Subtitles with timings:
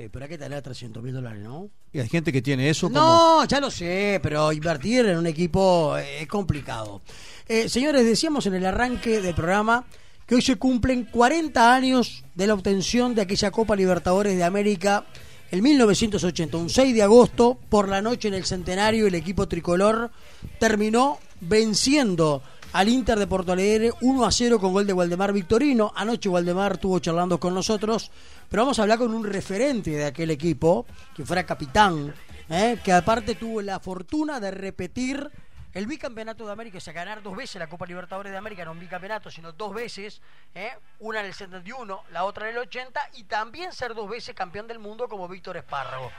[0.00, 1.68] Sí, pero hay que tener 300 mil dólares, ¿no?
[1.92, 2.98] Y hay gente que tiene eso como...
[2.98, 7.02] No, ya lo sé, pero invertir en un equipo es complicado.
[7.46, 9.84] Eh, señores, decíamos en el arranque del programa
[10.26, 15.04] que hoy se cumplen 40 años de la obtención de aquella Copa Libertadores de América
[15.50, 20.10] en 1980, un 6 de agosto, por la noche en el centenario, el equipo tricolor
[20.58, 22.42] terminó venciendo
[22.72, 25.92] al Inter de Porto Alegre 1 a 0 con gol de Waldemar Victorino.
[25.94, 28.10] Anoche Waldemar estuvo charlando con nosotros,
[28.48, 32.14] pero vamos a hablar con un referente de aquel equipo, que fuera capitán,
[32.48, 32.78] ¿eh?
[32.82, 35.30] que aparte tuvo la fortuna de repetir
[35.72, 38.72] el bicampeonato de América, o sea, ganar dos veces la Copa Libertadores de América, no
[38.72, 40.20] un bicampeonato, sino dos veces,
[40.54, 40.72] ¿eh?
[40.98, 44.66] una en el 71, la otra en el 80, y también ser dos veces campeón
[44.66, 46.10] del mundo como Víctor Espárrago.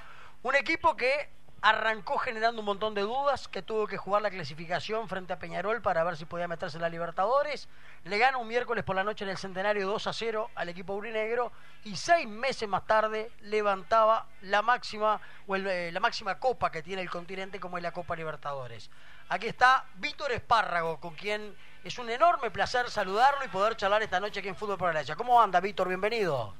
[0.44, 5.08] Un equipo que arrancó generando un montón de dudas, que tuvo que jugar la clasificación
[5.08, 7.70] frente a Peñarol para ver si podía meterse en la Libertadores.
[8.04, 10.96] Le gana un miércoles por la noche en el centenario 2 a 0 al equipo
[10.96, 11.52] urinegro
[11.84, 17.04] y seis meses más tarde levantaba la máxima, o eh, la máxima copa que tiene
[17.04, 18.90] el continente como es la Copa Libertadores.
[19.30, 24.20] Aquí está Víctor Espárrago, con quien es un enorme placer saludarlo y poder charlar esta
[24.20, 25.88] noche aquí en Fútbol por la ¿Cómo anda, Víctor?
[25.88, 26.54] Bienvenido.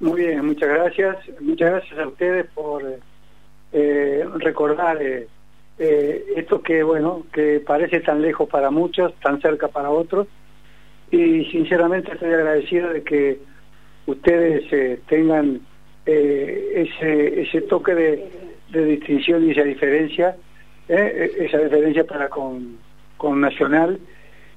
[0.00, 1.16] Muy bien, muchas gracias.
[1.40, 2.82] Muchas gracias a ustedes por
[3.72, 5.26] eh, recordar eh,
[5.78, 10.26] eh, esto que, bueno, que parece tan lejos para muchos, tan cerca para otros.
[11.10, 13.38] Y sinceramente estoy agradecido de que
[14.06, 15.60] ustedes eh, tengan
[16.04, 20.36] ese, ese toque de, distinción y esa diferencia,
[20.86, 22.76] esa diferencia para con,
[23.16, 23.98] con Nacional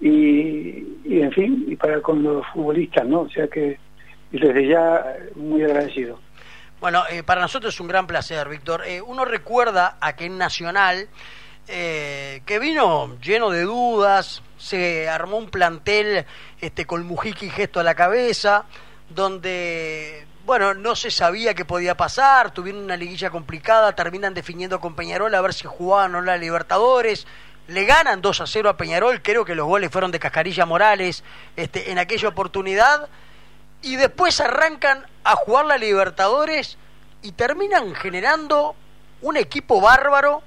[0.02, 3.22] y, y, en fin, y para con los futbolistas, ¿no?
[3.22, 3.78] O sea que
[4.32, 6.20] desde ya muy agradecido.
[6.80, 8.86] Bueno, eh, para nosotros es un gran placer, Víctor.
[8.86, 11.10] Eh, uno recuerda a que en Nacional,
[11.68, 16.26] eh, que vino lleno de dudas, se armó un plantel
[16.62, 18.64] este, con Mujica y Gesto a la cabeza,
[19.10, 24.96] donde, bueno, no se sabía qué podía pasar, tuvieron una liguilla complicada, terminan definiendo con
[24.96, 27.28] Peñarol a ver si jugaban o no la Libertadores,
[27.68, 31.26] le ganan 2 a 0 a Peñarol, creo que los goles fueron de Cascarilla Morales
[31.58, 33.10] este, en aquella oportunidad
[33.82, 36.78] y después arrancan a jugar la Libertadores
[37.22, 38.76] y terminan generando
[39.22, 40.42] un equipo bárbaro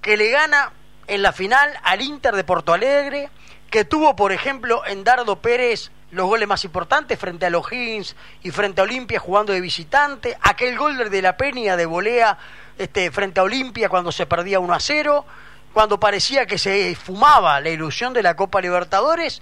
[0.00, 0.72] que le gana
[1.06, 3.30] en la final al Inter de Porto Alegre,
[3.70, 8.14] que tuvo, por ejemplo, en Dardo Pérez los goles más importantes frente a los Higgins
[8.42, 12.36] y frente a Olimpia jugando de visitante, aquel gol de la Peña de volea
[12.76, 15.24] este, frente a Olimpia cuando se perdía 1 a 0,
[15.72, 19.40] cuando parecía que se fumaba la ilusión de la Copa Libertadores,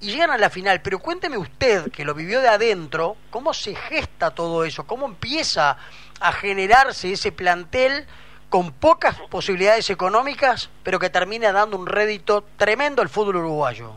[0.00, 0.80] y llegan a la final.
[0.82, 5.76] Pero cuénteme usted, que lo vivió de adentro, cómo se gesta todo eso, cómo empieza
[6.20, 8.04] a generarse ese plantel
[8.48, 13.92] con pocas posibilidades económicas, pero que termina dando un rédito tremendo al fútbol uruguayo.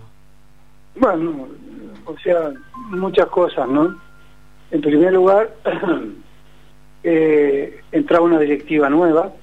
[0.95, 1.47] Bueno,
[2.05, 2.51] o sea,
[2.89, 3.99] muchas cosas, ¿no?
[4.69, 5.55] En primer lugar,
[7.03, 9.33] eh, entraba una directiva nueva,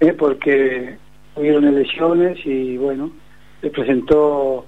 [0.00, 0.98] eh, porque
[1.34, 3.10] hubieron elecciones y bueno,
[3.62, 4.66] se presentó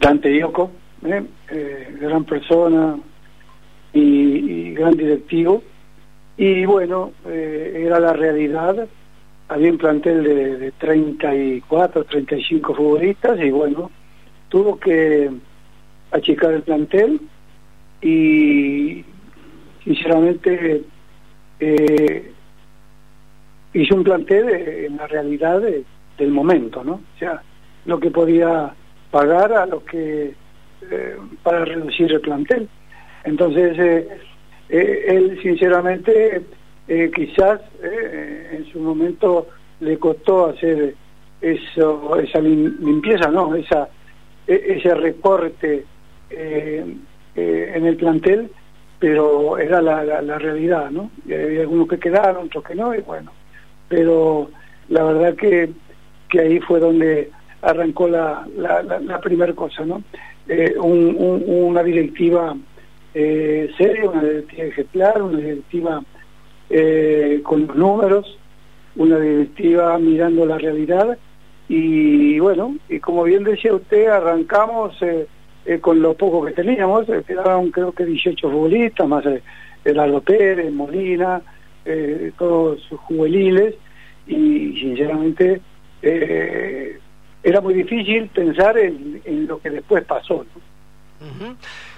[0.00, 0.70] Dante Yoko,
[1.04, 1.24] ¿eh?
[1.50, 2.98] Eh, gran persona
[3.92, 5.62] y, gran directivo.
[6.36, 8.86] Y bueno, eh, era la realidad.
[9.48, 13.90] Había un plantel de, de 34, 35 futbolistas y bueno,
[14.48, 15.30] tuvo que
[16.10, 17.20] achicar el plantel
[18.02, 19.04] y
[19.84, 20.82] sinceramente
[23.72, 25.62] hizo un plantel en la realidad
[26.18, 26.94] del momento, ¿no?
[26.94, 27.42] O sea,
[27.84, 28.74] lo que podía
[29.10, 30.34] pagar a los que
[30.90, 32.68] eh, para reducir el plantel.
[33.24, 34.08] Entonces, eh,
[34.68, 36.42] eh, él sinceramente
[37.14, 39.48] quizás en su momento
[39.80, 40.94] le costó hacer
[41.40, 43.88] eso, esa limpieza, no, esa
[44.46, 45.84] e, ese recorte
[46.30, 48.48] en el plantel,
[49.00, 51.10] pero era la, la, realidad, ¿no?
[51.26, 53.32] Y había algunos que quedaron, otros que no, y bueno,
[53.88, 54.48] pero
[54.88, 55.70] la verdad que,
[56.28, 60.02] que ahí fue donde arrancó la, la, la, primera cosa, ¿no?
[60.48, 62.56] Eh, una directiva
[63.14, 66.02] eh, seria, una directiva ejemplar, una directiva
[66.70, 68.38] eh, con los números,
[68.96, 71.18] una directiva mirando la realidad
[71.68, 74.96] y bueno, y como bien decía usted, arrancamos
[75.80, 79.24] con lo poco que teníamos, quedaron creo que 18 futbolistas, más
[79.84, 81.42] Eduardo Pérez, Molina,
[82.38, 83.74] todos juveniles
[84.28, 85.60] y sinceramente
[86.02, 86.98] eh,
[87.46, 90.44] era muy difícil pensar en, lo que después pasó.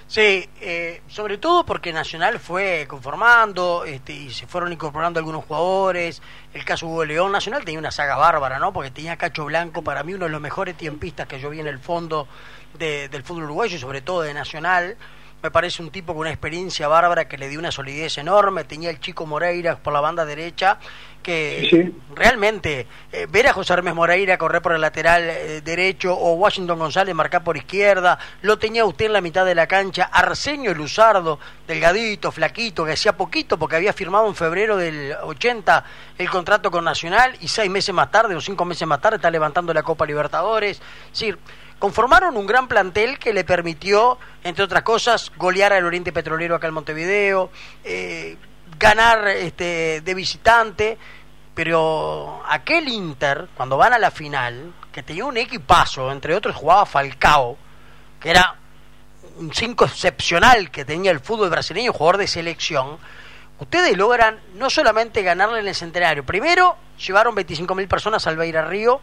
[0.07, 6.21] Sí, eh, sobre todo porque Nacional fue conformando este, y se fueron incorporando algunos jugadores.
[6.53, 8.75] El caso Hugo León Nacional tenía una saga bárbara, ¿no?
[8.75, 11.67] Porque tenía Cacho Blanco, para mí uno de los mejores tiempistas que yo vi en
[11.67, 12.29] el fondo
[12.79, 14.99] del fútbol uruguayo y sobre todo de Nacional.
[15.43, 18.91] Me parece un tipo con una experiencia bárbara que le dio una solidez enorme, tenía
[18.91, 20.79] el chico Moreira por la banda derecha,
[21.23, 26.35] que realmente eh, ver a José Hermes Moreira correr por el lateral eh, derecho o
[26.35, 30.75] Washington González marcar por izquierda, lo tenía usted en la mitad de la cancha, Arsenio
[30.75, 35.85] Luzardo, delgadito, flaquito, que hacía poquito porque había firmado en febrero del 80
[36.19, 39.31] el contrato con Nacional y seis meses más tarde o cinco meses más tarde está
[39.31, 40.81] levantando la Copa Libertadores.
[41.13, 41.37] Es
[41.79, 46.67] conformaron un gran plantel que le permitió, entre otras cosas, golear al Oriente Petrolero acá
[46.67, 47.51] en Montevideo,
[47.85, 48.37] eh,
[48.79, 50.99] ganar este, de visitante,
[51.55, 56.87] pero aquel Inter, cuando van a la final, que tenía un equipazo, entre otros jugaba
[56.87, 57.57] Falcao,
[58.21, 58.57] que era
[59.39, 62.99] un cinco excepcional que tenía el fútbol brasileño, jugador de selección,
[63.61, 69.01] ustedes logran no solamente ganarle en el centenario, primero llevaron 25.000 personas al Beira Río,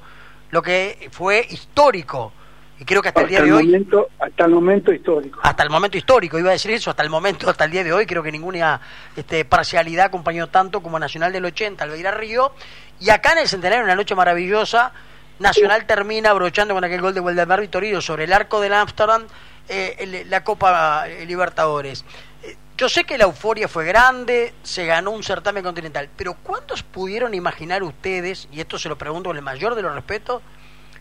[0.51, 2.33] lo que fue histórico
[2.80, 3.88] y creo que hasta, el día de hoy
[4.19, 5.39] hasta el momento histórico.
[5.42, 7.94] Hasta el momento histórico iba a decir eso hasta el momento hasta el día de
[7.94, 8.81] hoy creo que ninguna
[9.16, 12.51] este, parcialidad acompañó tanto como Nacional del 80 al Beira Río.
[13.00, 14.92] Y acá en el centenario una noche maravillosa
[15.39, 19.25] Nacional termina abrochando con aquel gol de Waldemar Vitorido sobre el arco del Amsterdam
[19.68, 22.06] eh, la Copa eh, Libertadores.
[22.44, 26.83] Eh, yo sé que la euforia fue grande, se ganó un certamen continental, pero ¿cuántos
[26.83, 30.42] pudieron imaginar ustedes, y esto se lo pregunto con el mayor de los respetos,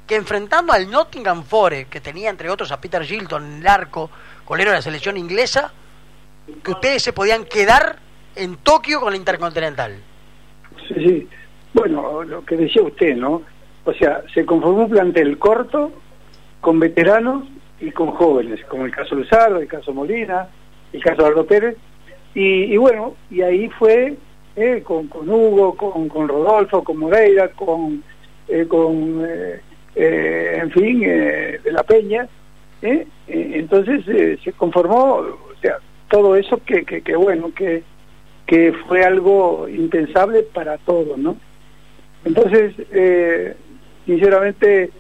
[0.06, 4.10] que enfrentando al Nottingham Forest, que tenía entre otros a Peter Gilton en el arco,
[4.44, 5.72] colero de la selección inglesa,
[6.62, 7.96] que ustedes se podían quedar
[8.36, 9.96] en Tokio con la Intercontinental.
[10.88, 11.28] Sí, sí.
[11.72, 13.42] Bueno, lo que decía usted, ¿no?
[13.84, 15.92] O sea, se conformó un plantel corto,
[16.60, 17.44] con veteranos
[17.80, 20.48] y con jóvenes, como el caso Luzardo, el caso Molina,
[20.92, 21.76] el caso Aldo Pérez,
[22.34, 24.16] y, bueno, y ahí fue
[24.56, 28.02] eh, con, con Hugo, con, con Rodolfo, con Moreira, con,
[28.48, 29.60] eh, con eh,
[29.94, 32.28] eh, en fin, eh, de la Peña.
[32.82, 33.06] ¿eh?
[33.26, 34.04] entonces
[34.42, 37.82] se conformó, o sea, todo eso que, que, bueno, que,
[38.46, 41.36] que fue algo impensable para todos, ¿no?
[42.26, 42.74] Entonces,
[44.04, 44.90] sinceramente,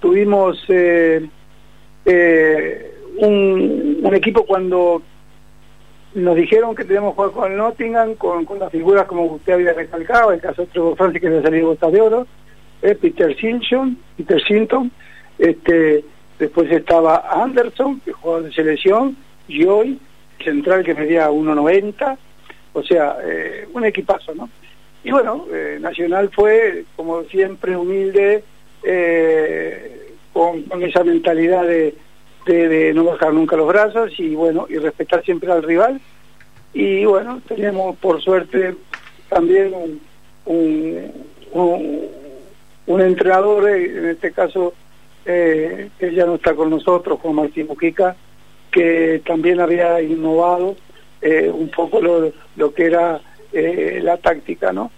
[0.00, 1.30] tuvimos un,
[4.02, 5.02] un equipo cuando
[6.14, 9.72] nos dijeron que teníamos que jugar con Nottingham, con, con las figuras como usted había
[9.72, 12.26] recalcado, el caso de Francis que había salido botas de oro,
[12.82, 14.90] eh, Peter Simpson, Peter Sinton,
[15.38, 16.04] este,
[16.38, 19.16] después estaba Anderson, que jugaba de selección,
[19.48, 19.98] Joy,
[20.42, 22.16] central que medía 1.90,
[22.72, 24.48] o sea, eh, un equipazo, ¿no?
[25.04, 28.44] Y bueno, eh, Nacional fue, como siempre, humilde,
[30.32, 31.94] con, esa mentalidad de,
[32.94, 36.00] no bajar nunca los brazos y bueno, y respetar siempre al rival.
[36.72, 38.74] Y bueno, tenemos por suerte
[39.28, 39.74] también
[40.46, 42.19] un
[42.98, 44.74] entrenador, eh, en este caso,
[45.24, 48.16] eh, que ya no está con nosotros, Juan Martín Mujica,
[48.72, 50.74] que también había innovado
[51.22, 53.20] eh, un poco lo, lo que era
[53.52, 54.92] la táctica, ¿no?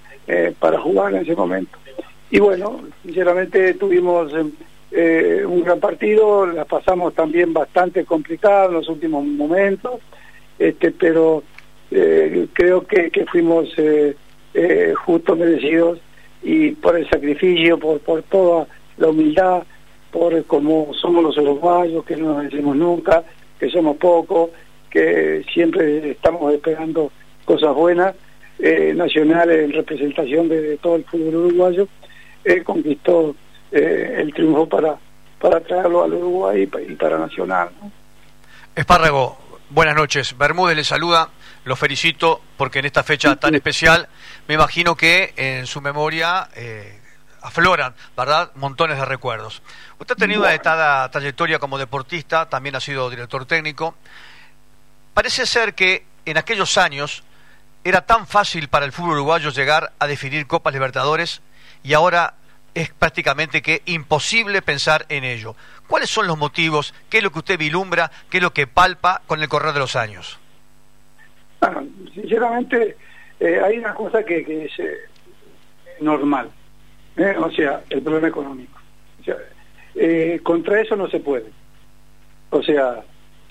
[0.58, 1.78] para jugar en ese momento.
[2.30, 9.24] Y bueno, sinceramente tuvimos un gran partido, la pasamos también bastante complicada en los últimos
[9.24, 10.00] momentos,
[10.58, 11.42] este, pero
[11.88, 13.74] creo que, que fuimos
[15.06, 15.98] justos merecidos
[16.42, 18.66] y por el sacrificio, por, por toda
[18.96, 19.62] la humildad,
[20.10, 23.22] por cómo somos los uruguayos, que no nos decimos nunca,
[23.58, 24.50] que somos pocos,
[24.90, 27.10] que siempre estamos esperando
[27.44, 28.14] cosas buenas.
[28.58, 31.88] Eh, Nacional, en representación de, todo el fútbol uruguayo,
[32.44, 33.34] eh, conquistó
[33.72, 34.96] eh, el triunfo para,
[35.40, 37.70] para traerlo al Uruguay y, para Nacional.
[38.76, 39.36] Espárrago,
[39.70, 40.36] buenas noches.
[40.38, 41.30] Bermúdez le saluda
[41.64, 44.08] lo felicito porque en esta fecha tan especial
[44.48, 46.98] me imagino que en su memoria eh,
[47.42, 49.62] afloran, ¿verdad?, montones de recuerdos.
[49.98, 53.94] Usted ha tenido una destacada trayectoria como deportista, también ha sido director técnico.
[55.14, 57.22] Parece ser que en aquellos años
[57.84, 61.42] era tan fácil para el fútbol uruguayo llegar a definir Copas Libertadores
[61.82, 62.34] y ahora
[62.74, 65.54] es prácticamente que imposible pensar en ello.
[65.86, 66.94] ¿Cuáles son los motivos?
[67.10, 68.10] ¿Qué es lo que usted vilumbra?
[68.30, 70.38] ¿Qué es lo que palpa con el correr de los años?
[71.60, 71.84] Bueno,
[72.14, 72.96] sinceramente
[73.42, 74.98] eh, hay una cosa que, es eh,
[76.00, 76.48] normal,
[77.16, 77.34] ¿eh?
[77.36, 78.78] o sea, el problema económico.
[80.44, 81.46] contra eso no se puede.
[82.50, 83.02] O sea,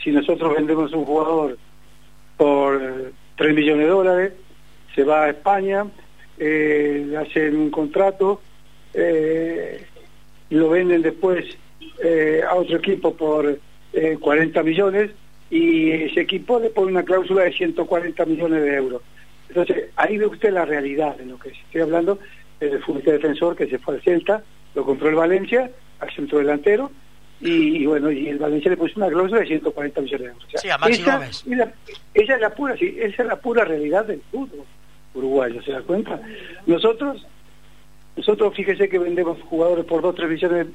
[0.02, 1.58] si nosotros vendemos un jugador
[2.38, 4.34] por 3 millones de dólares,
[4.96, 5.86] se va a España,
[6.38, 8.42] le hacen un contrato,
[10.52, 11.58] lo venden después
[12.50, 13.60] a otro equipo por
[14.22, 15.12] 40 millones,
[15.50, 19.02] y ese equipo le pone una cláusula de 140 millones de euros.
[19.52, 22.20] Entonces, ahí ve usted la realidad de lo que estoy hablando,
[22.62, 24.42] el futbolista defensor que se fue al Celta,
[24.74, 26.90] lo compró el Valencia, al centro delantero,
[27.42, 30.48] y, bueno, y el Valencia le puso una cláusula de 140 millones de euros.
[30.56, 31.44] sí, a esa, Gómez.
[32.14, 34.66] esa es la pura, sí, esa es la pura realidad del fútbol
[35.16, 36.22] uruguayo, ¿se da cuenta?
[36.66, 37.28] Nosotros,
[38.16, 40.68] nosotros fíjese que vendemos jugadores por 2, 3 millones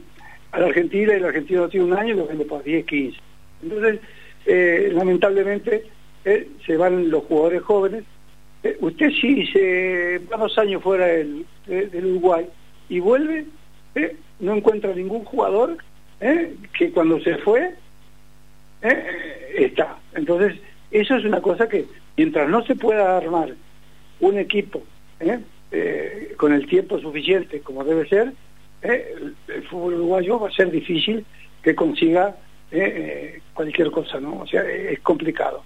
[0.52, 2.84] a la Argentina y la Argentina no tiene un año y lo vende por 10,
[2.84, 3.18] 15.
[3.62, 4.00] Entonces,
[4.44, 5.86] eh, lamentablemente,
[6.26, 8.04] eh, se van los jugadores jóvenes.
[8.66, 11.46] Eh, usted si se va dos años fuera del,
[11.94, 12.46] Uruguay
[12.88, 13.44] y vuelve,
[14.40, 15.76] no encuentra ningún jugador
[16.20, 17.74] que cuando se fue
[19.56, 19.98] está.
[20.14, 20.58] Entonces,
[20.90, 23.54] eso es una cosa que mientras no se pueda armar
[24.20, 24.82] un equipo
[26.36, 28.32] con el tiempo suficiente como debe ser,
[28.82, 31.24] el, el, fútbol uruguayo va a ser difícil
[31.62, 32.36] que consiga
[33.54, 34.40] cualquier cosa, ¿no?
[34.40, 35.62] O sea, es complicado.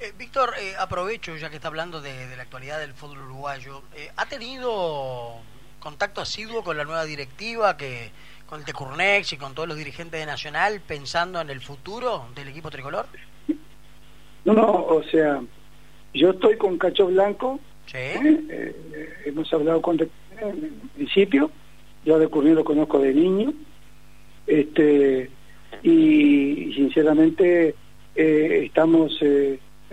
[0.00, 3.82] Eh, Víctor, eh, aprovecho ya que está hablando de, la actualidad del fútbol uruguayo.
[3.96, 5.36] Eh, ¿Ha tenido
[5.78, 8.10] contacto asiduo con la nueva directiva, que
[8.46, 12.48] con el Tecurnex y con todos los dirigentes de Nacional, pensando en el futuro del
[12.48, 13.06] equipo tricolor?
[14.44, 15.40] No, no, o sea,
[16.12, 17.60] yo estoy con Cacho Blanco.
[17.86, 17.96] Sí.
[19.24, 21.50] hemos hablado con en principio.
[22.04, 23.52] Yo a De lo conozco de niño.
[24.46, 25.30] Este
[25.82, 27.74] y sinceramente
[28.14, 29.18] estamos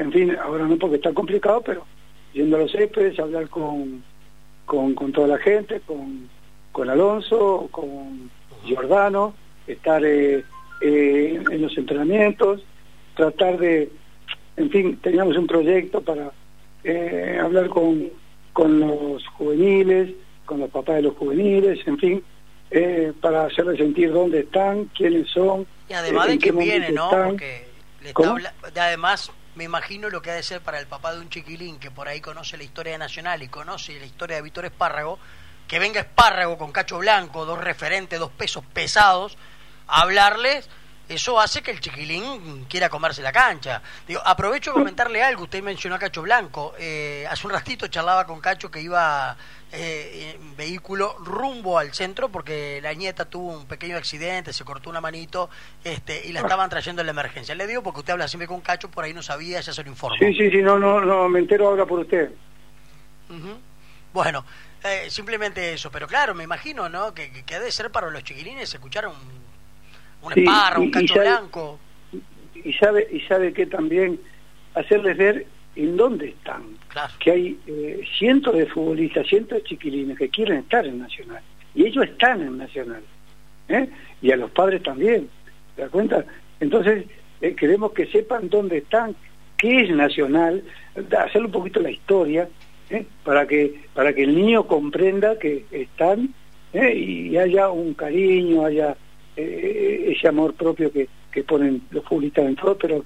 [0.01, 1.86] en fin, ahora no porque está complicado, pero
[2.34, 4.03] yendo a los céspedes, hablar con,
[4.65, 6.27] con, toda la gente, con,
[6.72, 8.31] con Alonso, con
[8.65, 9.36] Giordano,
[9.67, 10.43] estar eh,
[10.81, 12.63] eh, en los entrenamientos,
[13.15, 13.91] tratar de,
[14.58, 16.31] en fin, teníamos un proyecto para
[16.84, 18.10] eh, hablar con,
[18.53, 20.15] con los juveniles,
[20.46, 22.24] con los papás de los juveniles, en fin,
[23.20, 25.67] para hacerles sentir dónde están, quiénes son.
[25.89, 27.10] Y además de que viene, ¿no?
[27.10, 27.65] Porque
[28.01, 31.29] le está además me imagino lo que ha de ser para el papá de un
[31.29, 34.65] chiquilín que por ahí conoce la historia de Nacional y conoce la historia de Víctor
[34.65, 35.20] Espárrago,
[35.67, 39.38] que venga Espárrago con Cacho Blanco, dos referentes, dos pesos pesados,
[39.88, 40.70] a hablarles,
[41.10, 43.81] eso hace que el chiquilín quiera comerse la cancha.
[44.08, 48.25] Digo, aprovecho a comentarle algo, usted mencionó a Cacho Blanco, eh, hace un ratito charlaba
[48.25, 49.36] con Cacho que iba
[49.74, 55.01] eh, vehículo rumbo al centro porque la nieta tuvo un pequeño accidente, se cortó una
[55.01, 55.50] manito
[55.84, 57.55] este, y la estaban trayendo en la emergencia.
[57.55, 59.89] Le digo porque usted habla siempre con Cacho, por ahí no sabía, ya se lo
[59.89, 60.17] informo.
[60.17, 62.31] Sí, sí, sí, no, no, no, me entero ahora por usted.
[64.13, 64.43] Bueno,
[64.84, 67.13] eh, simplemente eso, pero claro, me imagino, ¿no?
[67.13, 69.15] Que, que, debe ser para los chiquilines escuchar un,
[70.22, 71.80] un un cacho blanco.
[72.63, 74.20] Y sabe, y sabe que también
[74.75, 76.63] hacerles ver en dónde están.
[77.20, 81.42] Que hay eh, cientos de futbolistas, cientos de chiquilines que quieren estar en Nacional.
[81.74, 83.01] Y ellos están en Nacional.
[83.70, 83.90] ¿eh?
[84.22, 85.30] Y a los padres también.
[85.75, 86.25] ¿Te das cuenta?
[86.60, 87.06] Entonces,
[87.42, 89.16] eh, queremos que sepan dónde están,
[89.58, 90.63] qué es Nacional,
[91.18, 92.48] hacer un poquito la historia,
[93.24, 96.34] para, que, para que el niño comprenda que están
[96.74, 98.98] y haya un cariño, haya
[99.36, 103.06] ese amor propio que, que ponen los futbolistas en pero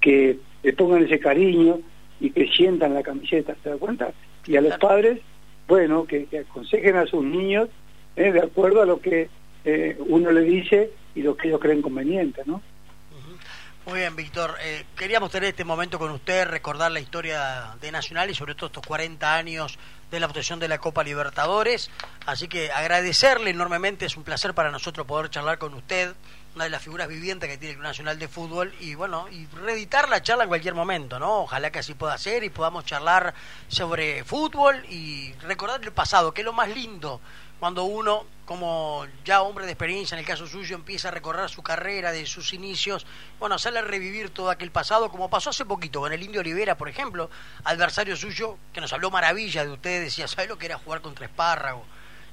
[0.00, 1.80] que le pongan ese cariño
[2.20, 4.12] y que sientan la camiseta, ¿se da cuenta?
[4.46, 5.20] Y a los padres,
[5.66, 7.68] bueno, que, aconsejen a sus niños
[8.16, 8.32] ¿eh?
[8.32, 9.28] de acuerdo a lo que
[9.64, 12.60] eh, uno le dice y lo que ellos creen conveniente, ¿no?
[13.86, 14.56] Muy bien, Víctor.
[14.62, 18.68] Eh, queríamos tener este momento con usted, recordar la historia de Nacional y sobre todo
[18.68, 19.78] estos 40 años
[20.10, 21.90] de la obtención de la Copa Libertadores.
[22.24, 26.14] Así que agradecerle enormemente, es un placer para nosotros poder charlar con usted
[26.54, 29.44] una de las figuras vivientes que tiene el Club Nacional de Fútbol y bueno, y
[29.48, 31.42] reeditar la charla en cualquier momento, ¿no?
[31.42, 33.34] Ojalá que así pueda ser y podamos charlar
[33.68, 37.20] sobre fútbol y recordar el pasado, que es lo más lindo
[37.60, 41.62] cuando uno, como ya hombre de experiencia, en el caso suyo, empieza a recorrer su
[41.62, 43.06] carrera de sus inicios,
[43.38, 46.88] bueno, hacerle revivir todo aquel pasado, como pasó hace poquito con el Indio Olivera, por
[46.88, 47.30] ejemplo,
[47.64, 51.26] adversario suyo, que nos habló maravilla de usted, decía, ¿sabe lo que era jugar contra
[51.26, 51.84] Espárrago?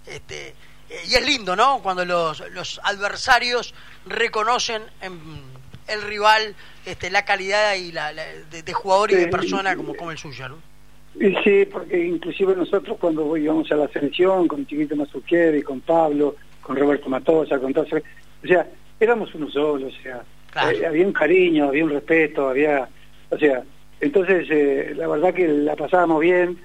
[0.06, 0.56] Este,
[0.89, 1.82] eh, y es lindo, ¿no?
[1.82, 3.74] Cuando los, los adversarios
[4.06, 5.44] reconocen en
[5.88, 10.18] el rival este, la calidad y la, de, jugador y de persona como, como el
[10.18, 10.71] suyo, ¿no?
[11.20, 16.77] Sí, porque inclusive nosotros cuando íbamos a la selección con Chiquito y con Pablo, con
[16.77, 18.68] Roberto Matosa, con todos, o sea,
[19.00, 20.24] éramos uno solo, o sea,
[20.72, 22.88] eh, había un cariño, había un respeto, había,
[23.30, 23.63] o sea,
[24.00, 26.58] entonces eh, la verdad que la pasábamos bien,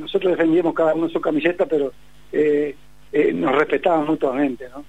[0.00, 1.92] nosotros defendíamos cada uno su camiseta, pero
[2.32, 2.74] eh,
[3.12, 4.84] eh, nos respetaban mutuamente, ¿no?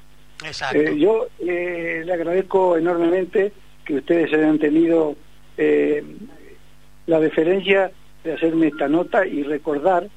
[0.46, 0.78] Exacto.
[0.78, 3.52] Eh, yo eh, le agradezco enormemente
[3.86, 5.16] que ustedes hayan tenido
[7.06, 7.92] la deferencia
[8.24, 10.08] de hacerme esta nota y recordar,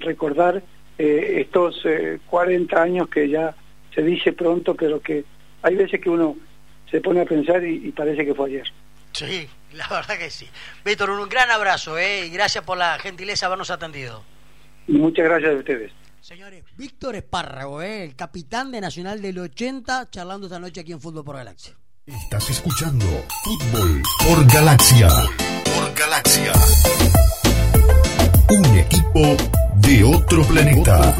[0.00, 0.62] recordar
[0.96, 1.82] estos
[2.26, 3.54] 40 años que ya
[3.94, 5.24] se dice pronto, pero que
[5.62, 6.36] hay veces que uno
[6.90, 8.66] se pone a pensar y, parece que fue ayer.
[9.12, 10.48] Sí, la verdad que sí.
[10.84, 14.22] Víctor, un gran abrazo y gracias por la gentileza de habernos atendido.
[14.86, 15.92] Muchas gracias a ustedes.
[16.20, 18.04] Señores, Víctor Espárrago, ¿eh?
[18.04, 21.74] el capitán de Nacional del 80, charlando esta noche aquí en Fútbol por Galaxia.
[22.06, 23.04] Estás escuchando
[23.44, 25.08] Fútbol por Galaxia.
[25.64, 26.52] Por Galaxia.
[28.50, 29.36] Un equipo
[29.76, 31.14] de otro planeta.